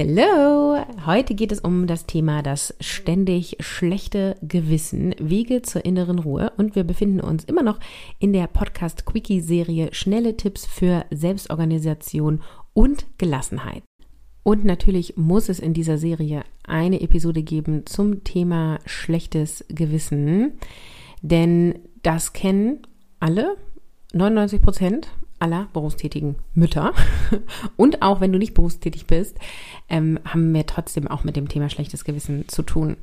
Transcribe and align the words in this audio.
Hello! 0.00 0.76
Heute 1.06 1.34
geht 1.34 1.50
es 1.50 1.58
um 1.58 1.88
das 1.88 2.06
Thema 2.06 2.40
das 2.40 2.72
ständig 2.78 3.56
schlechte 3.58 4.36
Gewissen, 4.42 5.12
Wege 5.18 5.62
zur 5.62 5.84
inneren 5.84 6.20
Ruhe 6.20 6.52
und 6.56 6.76
wir 6.76 6.84
befinden 6.84 7.18
uns 7.18 7.42
immer 7.42 7.64
noch 7.64 7.80
in 8.20 8.32
der 8.32 8.46
Podcast 8.46 9.06
Quickie 9.06 9.40
Serie 9.40 9.88
Schnelle 9.90 10.36
Tipps 10.36 10.66
für 10.66 11.04
Selbstorganisation 11.10 12.44
und 12.74 13.06
Gelassenheit. 13.18 13.82
Und 14.44 14.64
natürlich 14.64 15.16
muss 15.16 15.48
es 15.48 15.58
in 15.58 15.74
dieser 15.74 15.98
Serie 15.98 16.44
eine 16.62 17.00
Episode 17.00 17.42
geben 17.42 17.84
zum 17.84 18.22
Thema 18.22 18.78
schlechtes 18.86 19.64
Gewissen, 19.66 20.52
denn 21.22 21.76
das 22.04 22.32
kennen 22.32 22.86
alle, 23.18 23.56
99 24.12 24.62
Prozent 24.62 25.08
aller 25.38 25.68
berufstätigen 25.72 26.36
Mütter. 26.54 26.92
Und 27.76 28.02
auch 28.02 28.20
wenn 28.20 28.32
du 28.32 28.38
nicht 28.38 28.54
berufstätig 28.54 29.06
bist, 29.06 29.36
ähm, 29.88 30.18
haben 30.24 30.52
wir 30.52 30.66
trotzdem 30.66 31.08
auch 31.08 31.24
mit 31.24 31.36
dem 31.36 31.48
Thema 31.48 31.68
schlechtes 31.68 32.04
Gewissen 32.04 32.48
zu 32.48 32.62
tun. 32.62 32.96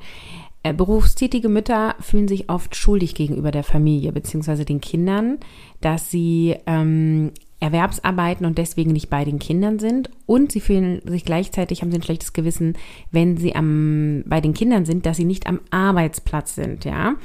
Äh, 0.64 0.74
berufstätige 0.74 1.50
Mütter 1.50 1.96
fühlen 2.00 2.28
sich 2.28 2.50
oft 2.50 2.76
schuldig 2.76 3.14
gegenüber 3.14 3.52
der 3.52 3.64
Familie 3.64 4.12
bzw. 4.12 4.66
den 4.66 4.82
Kindern, 4.82 5.38
dass 5.80 6.10
sie 6.10 6.56
ähm, 6.66 7.32
Erwerbsarbeiten 7.60 8.46
und 8.46 8.58
deswegen 8.58 8.92
nicht 8.92 9.10
bei 9.10 9.26
den 9.26 9.40
Kindern 9.40 9.80
sind 9.80 10.10
und 10.26 10.52
sie 10.52 10.60
fühlen 10.60 11.02
sich 11.06 11.24
gleichzeitig, 11.24 11.82
haben 11.82 11.92
sie 11.92 11.98
ein 11.98 12.04
schlechtes 12.04 12.34
Gewissen, 12.34 12.78
wenn 13.12 13.38
sie 13.38 13.56
am, 13.56 14.24
bei 14.26 14.42
den 14.42 14.54
Kindern 14.54 14.86
sind, 14.86 15.06
dass 15.06 15.18
sie 15.18 15.26
nicht 15.26 15.48
am 15.48 15.62
Arbeitsplatz 15.72 16.56
sind, 16.56 16.84
ja. 16.86 17.16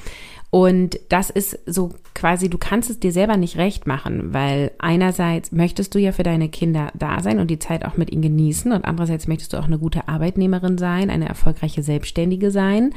Und 0.50 0.98
das 1.08 1.30
ist 1.30 1.60
so 1.66 1.90
quasi, 2.12 2.50
du 2.50 2.58
kannst 2.58 2.90
es 2.90 2.98
dir 2.98 3.12
selber 3.12 3.36
nicht 3.36 3.56
recht 3.56 3.86
machen, 3.86 4.34
weil 4.34 4.72
einerseits 4.78 5.52
möchtest 5.52 5.94
du 5.94 6.00
ja 6.00 6.10
für 6.10 6.24
deine 6.24 6.48
Kinder 6.48 6.90
da 6.94 7.20
sein 7.20 7.38
und 7.38 7.50
die 7.52 7.60
Zeit 7.60 7.84
auch 7.84 7.96
mit 7.96 8.10
ihnen 8.10 8.22
genießen 8.22 8.72
und 8.72 8.84
andererseits 8.84 9.28
möchtest 9.28 9.52
du 9.52 9.58
auch 9.58 9.66
eine 9.66 9.78
gute 9.78 10.08
Arbeitnehmerin 10.08 10.76
sein, 10.76 11.08
eine 11.08 11.28
erfolgreiche 11.28 11.84
Selbstständige 11.84 12.50
sein. 12.50 12.92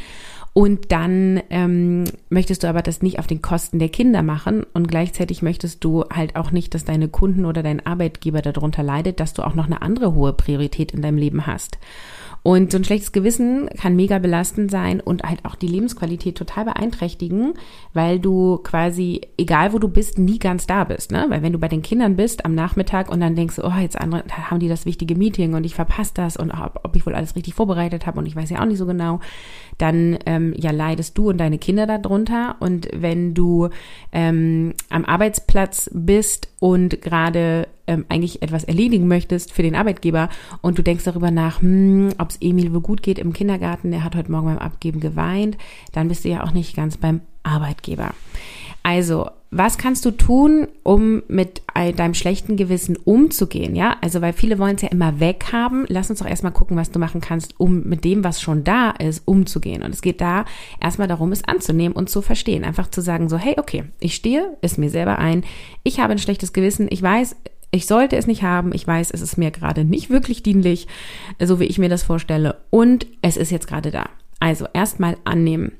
Und 0.53 0.91
dann 0.91 1.41
ähm, 1.49 2.03
möchtest 2.29 2.63
du 2.63 2.67
aber 2.67 2.83
das 2.83 3.01
nicht 3.01 3.17
auf 3.17 3.25
den 3.25 3.41
Kosten 3.41 3.79
der 3.79 3.89
Kinder 3.89 4.21
machen 4.21 4.65
und 4.73 4.87
gleichzeitig 4.87 5.41
möchtest 5.41 5.83
du 5.83 6.05
halt 6.11 6.35
auch 6.35 6.51
nicht, 6.51 6.75
dass 6.75 6.85
deine 6.85 7.07
Kunden 7.07 7.45
oder 7.45 7.63
dein 7.63 7.83
Arbeitgeber 7.85 8.41
darunter 8.41 8.83
leidet, 8.83 9.19
dass 9.19 9.33
du 9.33 9.43
auch 9.43 9.55
noch 9.55 9.65
eine 9.65 9.81
andere 9.81 10.13
hohe 10.13 10.33
Priorität 10.33 10.91
in 10.91 11.01
deinem 11.01 11.17
Leben 11.17 11.47
hast. 11.47 11.79
Und 12.43 12.73
so 12.73 12.77
ein 12.77 12.83
schlechtes 12.83 13.13
Gewissen 13.13 13.69
kann 13.69 13.95
mega 13.95 14.19
belastend 14.19 14.69
sein 14.69 14.99
und 14.99 15.23
halt 15.23 15.45
auch 15.45 15.55
die 15.55 15.67
Lebensqualität 15.67 16.37
total 16.37 16.65
beeinträchtigen, 16.65 17.53
weil 17.93 18.19
du 18.19 18.57
quasi, 18.57 19.21
egal 19.37 19.71
wo 19.71 19.79
du 19.79 19.87
bist, 19.87 20.19
nie 20.19 20.39
ganz 20.39 20.67
da 20.67 20.83
bist. 20.83 21.13
Ne? 21.13 21.25
Weil 21.29 21.41
wenn 21.41 21.53
du 21.53 21.59
bei 21.59 21.69
den 21.69 21.81
Kindern 21.81 22.17
bist 22.17 22.43
am 22.43 22.53
Nachmittag 22.53 23.09
und 23.09 23.21
dann 23.21 23.35
denkst, 23.35 23.59
oh, 23.63 23.71
jetzt 23.79 23.99
andere, 23.99 24.25
haben 24.29 24.59
die 24.59 24.67
das 24.67 24.85
wichtige 24.85 25.15
Meeting 25.15 25.53
und 25.53 25.63
ich 25.63 25.73
verpasse 25.73 26.11
das 26.15 26.35
und 26.35 26.51
ob, 26.51 26.81
ob 26.83 26.95
ich 26.97 27.05
wohl 27.05 27.15
alles 27.15 27.37
richtig 27.37 27.53
vorbereitet 27.53 28.05
habe 28.05 28.19
und 28.19 28.25
ich 28.25 28.35
weiß 28.35 28.49
ja 28.49 28.61
auch 28.61 28.65
nicht 28.65 28.77
so 28.77 28.85
genau, 28.85 29.21
dann 29.77 30.19
ähm, 30.25 30.53
ja 30.57 30.71
leidest 30.71 31.17
du 31.17 31.29
und 31.29 31.37
deine 31.37 31.59
Kinder 31.59 31.87
darunter. 31.87 32.57
Und 32.59 32.89
wenn 32.93 33.33
du 33.33 33.69
ähm, 34.11 34.73
am 34.89 35.05
Arbeitsplatz 35.05 35.89
bist 35.93 36.49
und 36.59 37.01
gerade 37.01 37.67
ähm, 37.87 38.05
eigentlich 38.09 38.41
etwas 38.41 38.63
erledigen 38.63 39.07
möchtest 39.07 39.51
für 39.51 39.63
den 39.63 39.75
Arbeitgeber 39.75 40.29
und 40.61 40.77
du 40.77 40.83
denkst 40.83 41.03
darüber 41.03 41.31
nach, 41.31 41.61
hm, 41.61 42.09
ob 42.17 42.29
es 42.29 42.37
Emil 42.41 42.73
wohl 42.73 42.81
gut 42.81 43.03
geht 43.03 43.19
im 43.19 43.33
Kindergarten, 43.33 43.91
der 43.91 44.03
hat 44.03 44.15
heute 44.15 44.31
Morgen 44.31 44.47
beim 44.47 44.57
Abgeben 44.57 44.99
geweint, 44.99 45.57
dann 45.91 46.07
bist 46.07 46.25
du 46.25 46.29
ja 46.29 46.43
auch 46.43 46.51
nicht 46.51 46.75
ganz 46.75 46.97
beim 46.97 47.21
Arbeitgeber. 47.43 48.11
Also, 48.83 49.29
was 49.49 49.77
kannst 49.77 50.03
du 50.03 50.11
tun, 50.11 50.67
um 50.83 51.23
mit 51.27 51.61
deinem 51.73 52.13
schlechten 52.13 52.57
Gewissen 52.57 52.97
umzugehen? 52.97 53.75
Ja, 53.75 53.95
also, 54.01 54.19
weil 54.21 54.33
viele 54.33 54.59
wollen 54.59 54.75
es 54.75 54.81
ja 54.81 54.89
immer 54.89 55.21
weghaben. 55.21 55.85
Lass 55.87 56.09
uns 56.09 56.19
doch 56.19 56.27
erstmal 56.27 56.51
gucken, 56.51 56.75
was 56.75 56.91
du 56.91 56.99
machen 56.99 57.21
kannst, 57.21 57.59
um 57.59 57.83
mit 57.83 58.03
dem, 58.03 58.23
was 58.25 58.41
schon 58.41 58.63
da 58.65 58.91
ist, 58.91 59.21
umzugehen. 59.25 59.83
Und 59.83 59.93
es 59.93 60.01
geht 60.01 60.19
da 60.19 60.45
erstmal 60.81 61.07
darum, 61.07 61.31
es 61.31 61.45
anzunehmen 61.45 61.95
und 61.95 62.09
zu 62.09 62.21
verstehen. 62.21 62.65
Einfach 62.65 62.89
zu 62.89 62.99
sagen, 62.99 63.29
so, 63.29 63.37
hey, 63.37 63.55
okay, 63.57 63.85
ich 63.99 64.15
stehe, 64.15 64.57
ist 64.61 64.77
mir 64.77 64.89
selber 64.89 65.17
ein. 65.19 65.45
Ich 65.83 65.99
habe 65.99 66.11
ein 66.11 66.19
schlechtes 66.19 66.51
Gewissen. 66.51 66.87
Ich 66.89 67.01
weiß, 67.01 67.35
ich 67.73 67.87
sollte 67.87 68.15
es 68.15 68.27
nicht 68.27 68.43
haben. 68.43 68.73
Ich 68.73 68.85
weiß, 68.85 69.11
es 69.11 69.21
ist 69.21 69.37
mir 69.37 69.51
gerade 69.51 69.83
nicht 69.83 70.09
wirklich 70.09 70.43
dienlich, 70.43 70.87
so 71.41 71.59
wie 71.59 71.65
ich 71.65 71.79
mir 71.79 71.89
das 71.89 72.03
vorstelle. 72.03 72.61
Und 72.69 73.07
es 73.21 73.35
ist 73.35 73.51
jetzt 73.51 73.67
gerade 73.67 73.89
da. 73.89 74.09
Also 74.39 74.67
erstmal 74.73 75.17
annehmen 75.23 75.71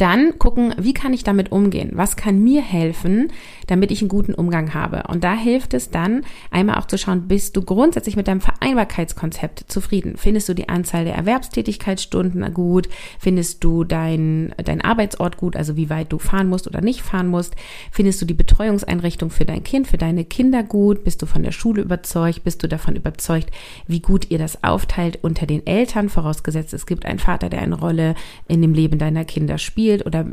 dann 0.00 0.38
gucken, 0.38 0.74
wie 0.78 0.94
kann 0.94 1.12
ich 1.12 1.24
damit 1.24 1.52
umgehen? 1.52 1.90
Was 1.94 2.16
kann 2.16 2.42
mir 2.42 2.62
helfen, 2.62 3.30
damit 3.66 3.90
ich 3.90 4.00
einen 4.00 4.08
guten 4.08 4.34
Umgang 4.34 4.72
habe? 4.72 5.04
Und 5.08 5.24
da 5.24 5.34
hilft 5.34 5.74
es 5.74 5.90
dann, 5.90 6.22
einmal 6.50 6.78
auch 6.78 6.86
zu 6.86 6.96
schauen, 6.96 7.28
bist 7.28 7.56
du 7.56 7.62
grundsätzlich 7.62 8.16
mit 8.16 8.26
deinem 8.26 8.40
Vereinbarkeitskonzept 8.40 9.70
zufrieden? 9.70 10.14
Findest 10.16 10.48
du 10.48 10.54
die 10.54 10.68
Anzahl 10.68 11.04
der 11.04 11.14
Erwerbstätigkeitsstunden 11.14 12.54
gut? 12.54 12.88
Findest 13.18 13.62
du 13.62 13.84
dein, 13.84 14.54
dein 14.56 14.80
Arbeitsort 14.80 15.36
gut, 15.36 15.54
also 15.54 15.76
wie 15.76 15.90
weit 15.90 16.12
du 16.12 16.18
fahren 16.18 16.48
musst 16.48 16.66
oder 16.66 16.80
nicht 16.80 17.02
fahren 17.02 17.28
musst? 17.28 17.54
Findest 17.90 18.22
du 18.22 18.26
die 18.26 18.34
Betreuungseinrichtung 18.34 19.30
für 19.30 19.44
dein 19.44 19.64
Kind, 19.64 19.86
für 19.86 19.98
deine 19.98 20.24
Kinder 20.24 20.62
gut? 20.62 21.04
Bist 21.04 21.20
du 21.20 21.26
von 21.26 21.42
der 21.42 21.52
Schule 21.52 21.82
überzeugt? 21.82 22.42
Bist 22.44 22.62
du 22.62 22.68
davon 22.68 22.96
überzeugt, 22.96 23.50
wie 23.86 24.00
gut 24.00 24.30
ihr 24.30 24.38
das 24.38 24.64
aufteilt 24.64 25.18
unter 25.22 25.46
den 25.46 25.66
Eltern? 25.66 26.08
Vorausgesetzt, 26.08 26.72
es 26.72 26.86
gibt 26.86 27.04
einen 27.04 27.18
Vater, 27.18 27.50
der 27.50 27.60
eine 27.60 27.78
Rolle 27.78 28.14
in 28.48 28.62
dem 28.62 28.72
Leben 28.72 28.98
deiner 28.98 29.24
Kinder 29.24 29.58
spielt 29.58 29.83
spielt 29.84 30.06
oder 30.06 30.24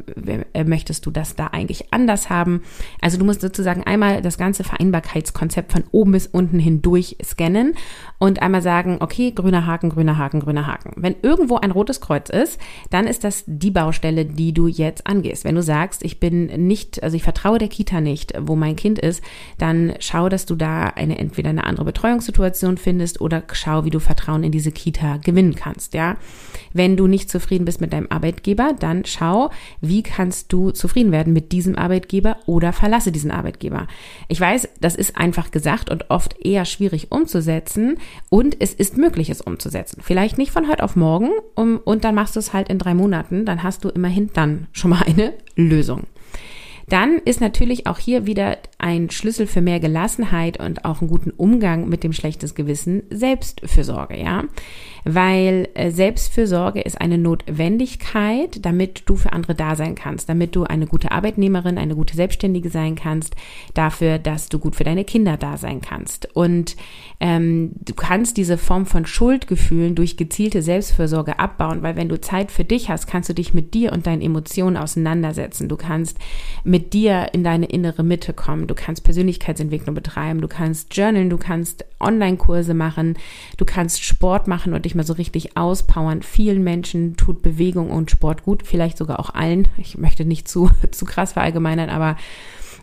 äh, 0.53 0.63
möchtest 0.63 1.05
du 1.05 1.11
das 1.11 1.35
da 1.35 1.47
eigentlich 1.47 1.93
anders 1.93 2.29
haben? 2.29 2.61
Also 3.01 3.17
du 3.17 3.25
musst 3.25 3.41
sozusagen 3.41 3.83
einmal 3.83 4.21
das 4.21 4.37
ganze 4.37 4.63
Vereinbarkeitskonzept 4.63 5.73
von 5.73 5.83
oben 5.91 6.13
bis 6.13 6.27
unten 6.27 6.57
hindurch 6.57 7.17
scannen 7.23 7.73
und 8.17 8.41
einmal 8.41 8.61
sagen, 8.61 8.97
okay, 9.01 9.31
grüner 9.31 9.65
Haken, 9.65 9.89
grüner 9.89 10.17
Haken, 10.17 10.39
grüner 10.39 10.67
Haken. 10.67 10.93
Wenn 10.95 11.15
irgendwo 11.21 11.57
ein 11.57 11.71
rotes 11.71 11.99
Kreuz 11.99 12.29
ist, 12.29 12.59
dann 12.91 13.07
ist 13.07 13.23
das 13.23 13.43
die 13.45 13.71
Baustelle, 13.71 14.25
die 14.25 14.53
du 14.53 14.67
jetzt 14.67 15.05
angehst. 15.05 15.43
Wenn 15.43 15.55
du 15.55 15.63
sagst, 15.63 16.05
ich 16.05 16.19
bin 16.19 16.45
nicht, 16.67 17.03
also 17.03 17.17
ich 17.17 17.23
vertraue 17.23 17.57
der 17.57 17.67
Kita 17.67 17.99
nicht, 17.99 18.33
wo 18.39 18.55
mein 18.55 18.75
Kind 18.75 18.99
ist, 18.99 19.21
dann 19.57 19.93
schau, 19.99 20.29
dass 20.29 20.45
du 20.45 20.55
da 20.55 20.85
eine 20.85 21.19
entweder 21.19 21.49
eine 21.49 21.65
andere 21.65 21.85
Betreuungssituation 21.85 22.77
findest 22.77 23.19
oder 23.19 23.43
schau, 23.51 23.83
wie 23.83 23.89
du 23.89 23.99
Vertrauen 23.99 24.43
in 24.43 24.51
diese 24.51 24.71
Kita 24.71 25.17
gewinnen 25.17 25.55
kannst, 25.55 25.93
ja. 25.93 26.15
Wenn 26.73 26.95
du 26.95 27.07
nicht 27.07 27.29
zufrieden 27.29 27.65
bist 27.65 27.81
mit 27.81 27.91
deinem 27.91 28.07
Arbeitgeber, 28.09 28.73
dann 28.79 29.03
schau, 29.05 29.30
schau, 29.31 29.49
wie 29.79 30.03
kannst 30.03 30.51
du 30.51 30.71
zufrieden 30.71 31.11
werden 31.11 31.33
mit 31.33 31.51
diesem 31.51 31.77
Arbeitgeber 31.77 32.37
oder 32.45 32.73
verlasse 32.73 33.11
diesen 33.11 33.31
Arbeitgeber. 33.31 33.87
Ich 34.27 34.39
weiß, 34.39 34.69
das 34.79 34.95
ist 34.95 35.17
einfach 35.17 35.51
gesagt 35.51 35.89
und 35.89 36.09
oft 36.09 36.35
eher 36.43 36.65
schwierig 36.65 37.11
umzusetzen 37.11 37.97
und 38.29 38.57
es 38.59 38.73
ist 38.73 38.97
möglich, 38.97 39.29
es 39.29 39.41
umzusetzen. 39.41 40.01
Vielleicht 40.03 40.37
nicht 40.37 40.51
von 40.51 40.67
heute 40.69 40.83
auf 40.83 40.95
morgen 40.95 41.29
um, 41.55 41.79
und 41.83 42.03
dann 42.03 42.15
machst 42.15 42.35
du 42.35 42.39
es 42.39 42.53
halt 42.53 42.69
in 42.69 42.77
drei 42.77 42.93
Monaten, 42.93 43.45
dann 43.45 43.63
hast 43.63 43.83
du 43.83 43.89
immerhin 43.89 44.29
dann 44.33 44.67
schon 44.71 44.91
mal 44.91 45.03
eine 45.03 45.33
Lösung. 45.55 46.03
Dann 46.91 47.19
ist 47.19 47.39
natürlich 47.39 47.87
auch 47.87 47.97
hier 47.97 48.25
wieder 48.25 48.57
ein 48.77 49.09
Schlüssel 49.09 49.47
für 49.47 49.61
mehr 49.61 49.79
Gelassenheit 49.79 50.59
und 50.59 50.83
auch 50.83 50.99
einen 50.99 51.09
guten 51.09 51.31
Umgang 51.31 51.87
mit 51.87 52.03
dem 52.03 52.11
schlechtes 52.11 52.53
Gewissen 52.53 53.03
Selbstfürsorge, 53.09 54.19
ja 54.19 54.43
weil 55.03 55.69
äh, 55.73 55.91
Selbstfürsorge 55.91 56.81
ist 56.81 56.99
eine 56.99 57.17
Notwendigkeit, 57.17 58.63
damit 58.65 59.03
du 59.07 59.15
für 59.15 59.33
andere 59.33 59.55
da 59.55 59.75
sein 59.75 59.95
kannst, 59.95 60.29
damit 60.29 60.55
du 60.55 60.63
eine 60.63 60.87
gute 60.87 61.11
Arbeitnehmerin, 61.11 61.77
eine 61.77 61.95
gute 61.95 62.15
Selbstständige 62.15 62.69
sein 62.69 62.95
kannst, 62.95 63.35
dafür, 63.73 64.19
dass 64.19 64.49
du 64.49 64.59
gut 64.59 64.75
für 64.75 64.83
deine 64.83 65.03
Kinder 65.03 65.37
da 65.37 65.57
sein 65.57 65.81
kannst. 65.81 66.35
Und 66.35 66.75
ähm, 67.19 67.71
du 67.81 67.93
kannst 67.93 68.37
diese 68.37 68.57
Form 68.57 68.85
von 68.85 69.05
Schuldgefühlen 69.05 69.95
durch 69.95 70.17
gezielte 70.17 70.61
Selbstfürsorge 70.61 71.39
abbauen, 71.39 71.81
weil 71.81 71.95
wenn 71.95 72.09
du 72.09 72.19
Zeit 72.19 72.51
für 72.51 72.63
dich 72.63 72.89
hast, 72.89 73.07
kannst 73.07 73.29
du 73.29 73.33
dich 73.33 73.53
mit 73.53 73.73
dir 73.73 73.93
und 73.93 74.07
deinen 74.07 74.21
Emotionen 74.21 74.77
auseinandersetzen. 74.77 75.69
Du 75.69 75.77
kannst 75.77 76.17
mit 76.63 76.80
dir 76.81 77.29
in 77.33 77.43
deine 77.43 77.67
innere 77.67 78.03
Mitte 78.03 78.33
kommen. 78.33 78.67
Du 78.67 78.75
kannst 78.75 79.03
Persönlichkeitsentwicklung 79.03 79.95
betreiben. 79.95 80.41
Du 80.41 80.47
kannst 80.47 80.95
journalen. 80.95 81.29
Du 81.29 81.37
kannst 81.37 81.85
Online-Kurse 81.99 82.73
machen. 82.73 83.17
Du 83.57 83.65
kannst 83.65 84.03
Sport 84.03 84.47
machen 84.47 84.73
und 84.73 84.85
dich 84.85 84.95
mal 84.95 85.05
so 85.05 85.13
richtig 85.13 85.57
auspowern. 85.57 86.21
Vielen 86.21 86.63
Menschen 86.63 87.15
tut 87.15 87.41
Bewegung 87.41 87.89
und 87.89 88.11
Sport 88.11 88.43
gut, 88.43 88.63
vielleicht 88.65 88.97
sogar 88.97 89.19
auch 89.19 89.33
allen. 89.33 89.67
Ich 89.77 89.97
möchte 89.97 90.25
nicht 90.25 90.47
zu, 90.47 90.69
zu 90.91 91.05
krass 91.05 91.33
verallgemeinern, 91.33 91.89
aber 91.89 92.17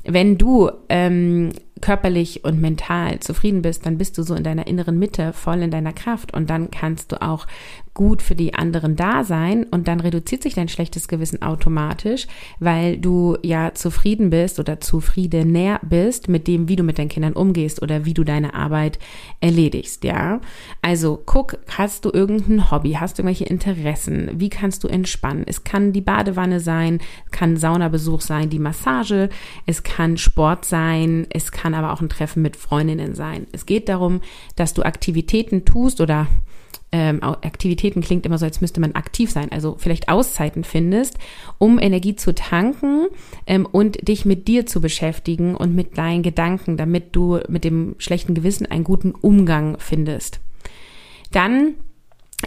wenn 0.05 0.39
du 0.39 0.71
ähm, 0.89 1.51
körperlich 1.81 2.45
und 2.45 2.61
mental 2.61 3.21
zufrieden 3.21 3.63
bist, 3.63 3.85
dann 3.85 3.99
bist 3.99 4.17
du 4.17 4.23
so 4.23 4.35
in 4.35 4.45
deiner 4.45 4.67
inneren 4.67 4.99
Mitte, 4.99 5.33
voll 5.33 5.63
in 5.63 5.71
deiner 5.71 5.93
Kraft 5.93 6.35
und 6.35 6.49
dann 6.51 6.71
kannst 6.71 7.13
du 7.13 7.21
auch 7.21 7.47
gut 7.99 8.23
für 8.23 8.37
die 8.37 8.55
anderen 8.55 8.95
da 8.95 9.25
sein 9.25 9.65
und 9.65 9.89
dann 9.89 9.99
reduziert 9.99 10.45
sich 10.45 10.55
dein 10.55 10.69
schlechtes 10.69 11.09
Gewissen 11.09 11.43
automatisch, 11.43 12.29
weil 12.61 12.97
du 12.97 13.37
ja 13.43 13.75
zufrieden 13.75 14.31
bist 14.31 14.61
oder 14.61 14.81
zufriedener 14.81 15.81
bist 15.83 16.29
mit 16.29 16.47
dem, 16.47 16.69
wie 16.69 16.77
du 16.77 16.85
mit 16.85 17.01
deinen 17.01 17.09
Kindern 17.09 17.33
umgehst 17.33 17.83
oder 17.83 18.05
wie 18.05 18.15
du 18.15 18.23
deine 18.23 18.55
Arbeit 18.55 19.01
erledigst, 19.41 20.05
ja? 20.05 20.41
Also 20.81 21.21
guck, 21.27 21.59
hast 21.77 22.05
du 22.05 22.11
irgendein 22.13 22.71
Hobby, 22.71 22.93
hast 22.93 23.19
du 23.19 23.23
irgendwelche 23.23 23.47
Interessen, 23.47 24.31
wie 24.35 24.49
kannst 24.49 24.85
du 24.85 24.89
entspannen? 24.89 25.43
Es 25.45 25.65
kann 25.65 25.93
die 25.93 26.01
Badewanne 26.01 26.61
sein, 26.61 27.01
kann 27.33 27.57
Saunabesuch 27.57 28.21
sein, 28.21 28.49
die 28.49 28.61
Massage, 28.61 29.29
es 29.67 29.83
kann 29.83 30.19
Sport 30.19 30.65
sein, 30.65 31.27
es 31.31 31.51
kann 31.51 31.75
aber 31.75 31.93
auch 31.93 32.01
ein 32.01 32.09
Treffen 32.09 32.43
mit 32.43 32.55
Freundinnen 32.55 33.17
sein. 33.17 33.49
Es 33.51 33.67
geht 33.67 33.89
darum, 33.89 34.21
dass 34.55 34.73
du 34.73 34.85
Aktivitäten 34.85 35.65
tust 35.65 36.01
oder 36.01 36.29
ähm, 36.91 37.23
Aktivitäten 37.23 38.01
klingt 38.01 38.25
immer 38.25 38.39
so, 38.39 38.47
als 38.47 38.61
müsste 38.61 38.81
man 38.81 38.93
aktiv 38.93 39.31
sein, 39.31 39.53
also 39.53 39.77
vielleicht 39.79 40.09
Auszeiten 40.09 40.65
findest, 40.65 41.19
um 41.59 41.79
Energie 41.79 42.17
zu 42.17 42.35
tanken 42.35 43.09
ähm, 43.47 43.67
und 43.71 44.09
dich 44.09 44.25
mit 44.25 44.49
dir 44.49 44.65
zu 44.65 44.81
beschäftigen 44.81 45.55
und 45.55 45.75
mit 45.75 45.99
deinen 45.99 46.23
Gedanken, 46.23 46.77
damit 46.77 47.15
du 47.15 47.41
mit 47.49 47.65
dem 47.65 47.95
schlechten 47.99 48.35
Gewissen 48.35 48.67
einen 48.67 48.85
guten 48.85 49.13
Umgang 49.13 49.77
findest. 49.79 50.41
Dann 51.31 51.75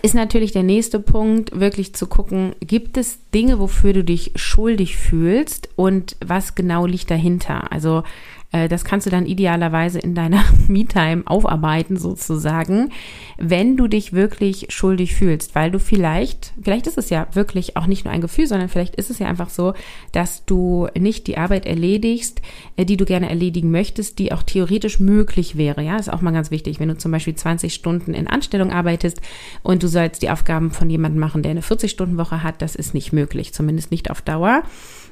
ist 0.01 0.15
natürlich 0.15 0.53
der 0.53 0.63
nächste 0.63 0.99
Punkt, 0.99 1.59
wirklich 1.59 1.93
zu 1.93 2.07
gucken, 2.07 2.55
gibt 2.61 2.97
es 2.97 3.19
Dinge, 3.31 3.59
wofür 3.59 3.93
du 3.93 4.03
dich 4.03 4.31
schuldig 4.35 4.95
fühlst 4.97 5.69
und 5.75 6.15
was 6.25 6.55
genau 6.55 6.85
liegt 6.85 7.11
dahinter? 7.11 7.71
Also 7.71 8.03
das 8.51 8.83
kannst 8.83 9.05
du 9.05 9.09
dann 9.09 9.25
idealerweise 9.25 9.99
in 9.99 10.13
deiner 10.13 10.43
Me-Time 10.67 11.23
aufarbeiten 11.25 11.97
sozusagen, 11.97 12.89
wenn 13.37 13.77
du 13.77 13.87
dich 13.87 14.13
wirklich 14.13 14.67
schuldig 14.69 15.15
fühlst, 15.15 15.55
weil 15.55 15.71
du 15.71 15.79
vielleicht, 15.79 16.53
vielleicht 16.61 16.87
ist 16.87 16.97
es 16.97 17.09
ja 17.09 17.27
wirklich 17.33 17.77
auch 17.77 17.87
nicht 17.87 18.05
nur 18.05 18.13
ein 18.13 18.21
Gefühl, 18.21 18.47
sondern 18.47 18.69
vielleicht 18.69 18.95
ist 18.95 19.09
es 19.09 19.19
ja 19.19 19.27
einfach 19.27 19.49
so, 19.49 19.73
dass 20.11 20.45
du 20.45 20.87
nicht 20.97 21.27
die 21.27 21.37
Arbeit 21.37 21.65
erledigst, 21.65 22.41
äh, 22.75 22.85
die 22.85 22.97
du 22.97 23.05
gerne 23.05 23.29
erledigen 23.29 23.71
möchtest, 23.71 24.19
die 24.19 24.31
auch 24.31 24.43
theoretisch 24.43 24.99
möglich 24.99 25.57
wäre. 25.57 25.81
Ja, 25.81 25.97
ist 25.97 26.11
auch 26.11 26.21
mal 26.21 26.31
ganz 26.31 26.51
wichtig, 26.51 26.79
wenn 26.79 26.89
du 26.89 26.97
zum 26.97 27.11
Beispiel 27.11 27.35
20 27.35 27.73
Stunden 27.73 28.13
in 28.13 28.27
Anstellung 28.27 28.71
arbeitest 28.71 29.21
und 29.63 29.81
du 29.83 29.87
sollst 29.87 30.21
die 30.21 30.29
Aufgaben 30.29 30.71
von 30.71 30.89
jemandem 30.89 31.19
machen, 31.19 31.43
der 31.43 31.51
eine 31.51 31.61
40-Stunden-Woche 31.61 32.43
hat, 32.43 32.61
das 32.61 32.75
ist 32.75 32.93
nicht 32.93 33.13
möglich, 33.13 33.53
zumindest 33.53 33.91
nicht 33.91 34.11
auf 34.11 34.21
Dauer. 34.21 34.63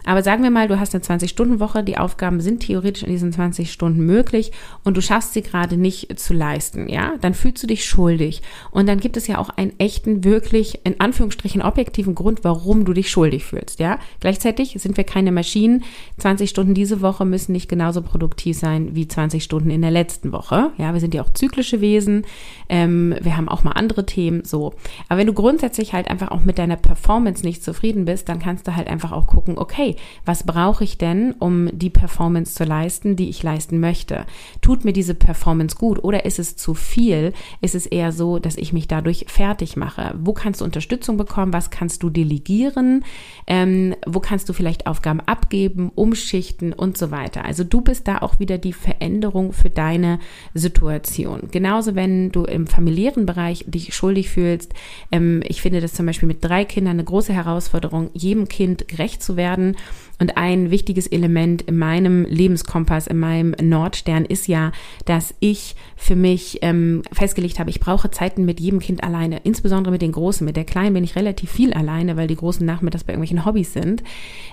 Aber 0.06 0.24
sagen 0.24 0.44
wir 0.44 0.50
mal, 0.50 0.68
du 0.68 0.80
hast 0.80 0.96
eine 0.96 1.04
20-Stunden-Woche, 1.04 1.84
die 1.84 1.98
Aufgaben 1.98 2.42
sind 2.42 2.62
theoretisch 2.62 3.04
in 3.04 3.12
diesen 3.12 3.32
20 3.32 3.72
Stunden 3.72 4.06
möglich 4.06 4.52
und 4.84 4.98
du 4.98 5.02
schaffst 5.02 5.34
sie 5.34 5.42
gerade 5.42 5.78
nicht 5.78 6.20
zu 6.20 6.34
leisten, 6.34 6.90
ja, 6.90 7.14
dann 7.22 7.34
fühlst 7.34 7.64
du 7.64 7.68
dich 7.68 7.86
schuldig. 7.86 8.42
Und 8.72 8.88
dann 8.88 9.00
gibt 9.00 9.18
es 9.18 9.28
ja 9.28 9.38
auch 9.38 9.50
einen 9.50 9.74
echten, 9.80 10.24
wirklich, 10.24 10.80
in 10.84 11.00
Anführungsstrichen, 11.00 11.62
objektiven 11.62 12.16
Grund, 12.16 12.44
warum 12.44 12.86
du 12.86 12.94
dich 12.94 13.10
schuldig 13.10 13.46
fühlst, 13.46 13.80
ja. 13.80 14.00
Gleichzeitig 14.20 14.76
sind 14.80 14.98
wir 14.98 15.04
keine 15.04 15.32
Maschinen. 15.32 15.84
20 16.18 16.50
Stunden 16.50 16.74
diese 16.74 17.02
Woche 17.02 17.26
müssen 17.26 17.52
nicht 17.52 17.70
genauso 17.70 18.02
produktiv 18.02 18.58
sein 18.58 18.96
wie 18.96 19.08
20 19.08 19.44
Stunden 19.44 19.70
in 19.70 19.82
der 19.82 19.92
letzten 19.92 20.32
Woche. 20.32 20.72
Ja, 20.78 20.94
wir 20.94 21.00
sind 21.00 21.14
ja 21.14 21.24
auch 21.24 21.34
zyklische 21.34 21.82
Wesen. 21.82 22.26
Ähm, 22.68 23.16
wir 23.22 23.38
haben 23.38 23.50
auch 23.50 23.64
mal 23.64 23.72
andere 23.72 24.06
Themen, 24.06 24.44
so. 24.44 24.74
Aber 25.08 25.20
wenn 25.20 25.28
du 25.28 25.34
grundsätzlich 25.34 25.94
halt 25.94 26.10
einfach 26.10 26.32
auch 26.32 26.44
mit 26.44 26.58
deiner 26.58 26.76
Performance 26.76 27.46
nicht 27.46 27.64
zufrieden 27.64 28.06
bist, 28.06 28.30
dann 28.30 28.40
kannst 28.40 28.68
du 28.68 28.76
halt 28.76 28.88
einfach 28.88 29.12
auch 29.12 29.28
gucken, 29.28 29.58
okay, 29.58 29.89
okay, 29.90 29.96
was 30.26 30.44
brauche 30.44 30.84
ich 30.84 30.98
denn, 30.98 31.34
um 31.40 31.70
die 31.72 31.90
Performance 31.90 32.54
zu 32.54 32.64
leisten, 32.64 33.16
die 33.16 33.30
ich 33.30 33.44
leisten 33.44 33.80
möchte? 33.80 34.26
Tut 34.62 34.86
mir 34.86 34.94
diese 34.94 35.16
Performance 35.16 35.76
gut 35.76 36.04
oder 36.04 36.26
ist 36.26 36.40
es 36.40 36.56
zu 36.56 36.74
viel? 36.74 37.34
Ist 37.62 37.76
es 37.76 37.86
eher 37.86 38.12
so, 38.12 38.40
dass 38.40 38.58
ich 38.58 38.74
mich 38.74 38.88
dadurch 38.88 39.26
fertig 39.28 39.76
mache? 39.76 40.16
Wo 40.20 40.34
kannst 40.34 40.62
du 40.62 40.66
Unterstützung 40.66 41.18
bekommen? 41.18 41.54
Was 41.54 41.70
kannst 41.70 42.04
du 42.04 42.10
delegieren? 42.10 43.04
Ähm, 43.48 43.96
wo 44.06 44.20
kannst 44.20 44.50
du 44.50 44.54
vielleicht 44.54 44.88
Aufgaben 44.88 45.22
abgeben, 45.22 45.92
umschichten 45.96 46.74
und 46.74 46.98
so 46.98 47.12
weiter? 47.12 47.46
Also 47.46 47.64
du 47.64 47.82
bist 47.82 48.08
da 48.08 48.20
auch 48.20 48.40
wieder 48.40 48.58
die 48.58 48.74
Veränderung 48.74 49.54
für 49.54 49.70
deine 49.70 50.20
Situation. 50.54 51.50
Genauso, 51.52 51.96
wenn 51.96 52.32
du 52.32 52.44
im 52.44 52.68
familiären 52.68 53.26
Bereich 53.26 53.66
dich 53.68 53.94
schuldig 53.94 54.30
fühlst. 54.30 54.74
Ähm, 55.12 55.42
ich 55.46 55.62
finde 55.62 55.82
das 55.82 55.94
zum 55.94 56.06
Beispiel 56.06 56.28
mit 56.28 56.44
drei 56.44 56.66
Kindern 56.66 56.94
eine 56.94 57.04
große 57.04 57.34
Herausforderung, 57.34 58.10
jedem 58.14 58.48
Kind 58.48 58.88
gerecht 58.88 59.24
zu 59.24 59.36
werden 59.36 59.76
und 60.20 60.38
ein 60.38 60.70
wichtiges 60.70 61.08
Element 61.08 61.62
in 61.64 61.78
meinem 61.78 62.26
Lebenskompass, 62.26 63.08
in 63.08 63.18
meinem 63.18 63.56
Nordstern 63.62 64.26
ist 64.26 64.48
ja, 64.48 64.74
dass 65.06 65.34
ich 65.40 65.76
für 65.96 66.16
mich 66.16 66.60
ähm, 66.62 67.04
festgelegt 67.12 67.58
habe, 67.58 67.70
ich 67.70 67.80
brauche 67.80 68.12
Zeiten 68.12 68.44
mit 68.44 68.60
jedem 68.60 68.80
Kind 68.80 69.04
alleine, 69.04 69.40
insbesondere 69.46 69.92
mit 69.92 70.02
den 70.02 70.12
Großen. 70.12 70.46
Mit 70.46 70.58
der 70.58 70.66
Kleinen 70.66 70.94
bin 70.94 71.06
ich 71.06 71.16
relativ 71.16 71.50
viel 71.50 71.74
alleine, 71.74 72.18
weil 72.18 72.28
die 72.28 72.36
Großen 72.36 72.66
nachmittags 72.66 73.06
bei 73.06 73.14
irgendwelchen 73.14 73.46
Hobbys 73.46 73.72
sind. 73.72 74.04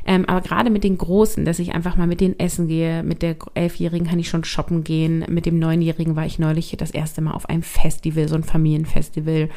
Ähm, 0.06 0.24
aber 0.26 0.40
gerade 0.40 0.70
mit 0.70 0.84
den 0.84 0.98
Großen, 0.98 1.44
dass 1.44 1.58
ich 1.58 1.74
einfach 1.74 1.96
mal 1.96 2.06
mit 2.06 2.20
denen 2.20 2.38
essen 2.38 2.68
gehe, 2.68 3.02
mit 3.02 3.22
der 3.22 3.36
Elfjährigen 3.54 4.06
kann 4.06 4.20
ich 4.20 4.28
schon 4.28 4.44
shoppen 4.44 4.84
gehen, 4.84 5.24
mit 5.28 5.46
dem 5.46 5.58
Neunjährigen 5.58 6.14
war 6.14 6.26
ich 6.26 6.38
neulich 6.38 6.76
das 6.78 6.92
erste 6.92 7.20
Mal 7.22 7.32
auf 7.32 7.48
einem 7.48 7.62
Festival, 7.62 8.28
so 8.28 8.36
ein 8.36 8.44
Familienfestival. 8.44 9.48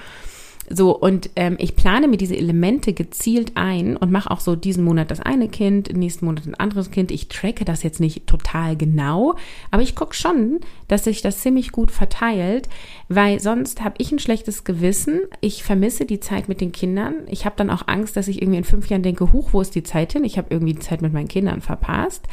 So, 0.71 0.95
und 0.95 1.31
ähm, 1.35 1.55
ich 1.59 1.75
plane 1.75 2.07
mir 2.07 2.17
diese 2.17 2.37
Elemente 2.37 2.93
gezielt 2.93 3.53
ein 3.55 3.97
und 3.97 4.11
mache 4.11 4.29
auch 4.29 4.39
so 4.39 4.55
diesen 4.55 4.83
Monat 4.83 5.09
das 5.09 5.19
eine 5.19 5.47
Kind, 5.47 5.95
nächsten 5.95 6.25
Monat 6.25 6.45
ein 6.45 6.55
anderes 6.55 6.91
Kind. 6.91 7.09
Ich 7.11 7.27
tracke 7.27 7.65
das 7.65 7.81
jetzt 7.81 7.99
nicht 7.99 8.27
total 8.27 8.77
genau, 8.77 9.35
aber 9.71 9.81
ich 9.81 9.95
gucke 9.95 10.13
schon, 10.13 10.59
dass 10.87 11.05
sich 11.05 11.23
das 11.23 11.39
ziemlich 11.41 11.71
gut 11.71 11.89
verteilt, 11.89 12.69
weil 13.07 13.39
sonst 13.39 13.83
habe 13.83 13.95
ich 13.97 14.11
ein 14.11 14.19
schlechtes 14.19 14.63
Gewissen. 14.63 15.21
Ich 15.41 15.63
vermisse 15.63 16.05
die 16.05 16.19
Zeit 16.19 16.47
mit 16.47 16.61
den 16.61 16.71
Kindern. 16.71 17.15
Ich 17.27 17.45
habe 17.45 17.55
dann 17.57 17.71
auch 17.71 17.87
Angst, 17.87 18.15
dass 18.15 18.27
ich 18.27 18.41
irgendwie 18.41 18.59
in 18.59 18.63
fünf 18.63 18.87
Jahren 18.89 19.03
denke, 19.03 19.33
huch, 19.33 19.49
wo 19.53 19.61
ist 19.61 19.73
die 19.73 19.83
Zeit 19.83 20.13
hin? 20.13 20.23
Ich 20.23 20.37
habe 20.37 20.47
irgendwie 20.51 20.73
die 20.73 20.81
Zeit 20.81 21.01
mit 21.01 21.13
meinen 21.13 21.27
Kindern 21.27 21.61
verpasst. 21.61 22.27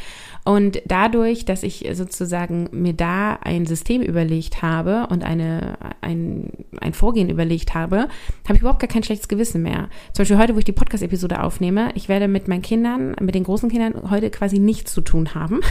Und 0.47 0.81
dadurch, 0.87 1.45
dass 1.45 1.65
ich 1.65 1.89
sozusagen 1.93 2.69
mir 2.71 2.93
da 2.93 3.37
ein 3.43 3.67
System 3.67 4.01
überlegt 4.01 4.63
habe 4.63 5.09
und 5.11 5.25
eine, 5.25 5.77
ein, 6.03 6.51
ein 6.81 6.93
Vorgehen 6.93 7.29
überlegt 7.29 7.75
habe, 7.75 8.07
habe 8.45 8.55
ich 8.55 8.61
überhaupt 8.61 8.79
gar 8.79 8.87
kein 8.87 9.03
schlechtes 9.03 9.27
Gewissen 9.27 9.65
mehr. 9.65 9.89
Zum 10.13 10.23
Beispiel 10.23 10.39
heute, 10.39 10.55
wo 10.55 10.61
ich 10.61 10.65
die 10.65 10.71
Podcast-Episode 10.71 11.43
aufnehme, 11.43 11.91
ich 11.97 12.09
werde 12.09 12.29
mit 12.29 12.47
meinen 12.47 12.63
Kindern, 12.63 13.17
mit 13.21 13.35
den 13.35 13.43
großen 13.43 13.69
Kindern 13.69 14.09
heute 14.09 14.31
quasi 14.31 14.61
nichts 14.61 14.95
zu 14.95 15.01
tun 15.01 15.35
haben, 15.35 15.63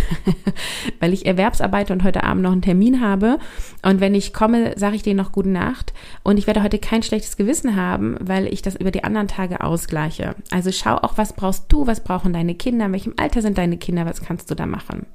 weil 1.00 1.13
ich 1.13 1.25
Erwerbsarbeite 1.25 1.94
und 1.94 2.04
heute 2.04 2.25
Abend 2.25 2.44
noch 2.44 2.51
einen 2.51 2.62
Termin 2.62 3.00
habe. 3.00 3.39
Und 3.81 4.01
wenn 4.01 4.13
ich 4.13 4.33
komme, 4.33 4.74
sage 4.75 4.98
ich 4.98 5.04
denen 5.04 5.16
noch 5.16 5.31
gute 5.31 5.50
Nacht. 5.50 5.94
Und 6.24 6.38
ich 6.38 6.48
werde 6.48 6.62
heute 6.62 6.80
kein 6.80 7.01
schlechtes 7.01 7.38
Gewissen 7.38 7.77
haben, 7.77 8.18
weil 8.19 8.51
ich 8.51 8.62
das 8.62 8.75
über 8.75 8.92
die 8.92 9.06
anderen 9.06 9.30
Tage 9.30 9.62
ausgleiche. 9.62 10.36
Also 10.51 10.74
schau 10.74 10.96
auch, 10.96 11.17
was 11.17 11.32
brauchst 11.32 11.72
du, 11.72 11.88
was 11.88 12.03
brauchen 12.03 12.34
deine 12.34 12.55
Kinder, 12.55 12.88
in 12.88 12.91
welchem 12.91 13.13
Alter 13.15 13.41
sind 13.41 13.58
deine 13.58 13.77
Kinder, 13.77 14.05
was 14.05 14.22
kannst 14.22 14.51
du 14.51 14.55
da 14.55 14.64
machen. 14.65 15.05